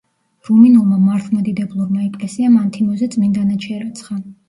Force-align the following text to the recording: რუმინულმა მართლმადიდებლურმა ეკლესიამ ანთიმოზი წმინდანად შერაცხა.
რუმინულმა 0.47 0.97
მართლმადიდებლურმა 1.09 2.03
ეკლესიამ 2.09 2.59
ანთიმოზი 2.65 3.15
წმინდანად 3.19 3.71
შერაცხა. 3.73 4.23